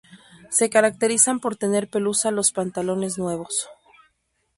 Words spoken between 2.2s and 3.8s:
los plantones nuevos.